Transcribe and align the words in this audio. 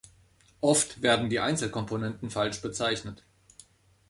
Oft 0.61 1.03
werden 1.03 1.29
die 1.29 1.39
Einzelkomponenten 1.39 2.31
falsch 2.31 2.63
bezeichnet. 2.63 3.23